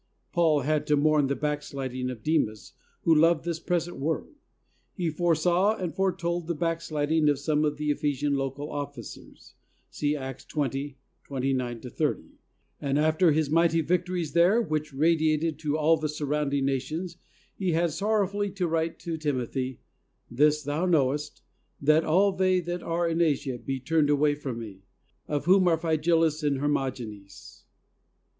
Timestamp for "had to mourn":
0.61-1.27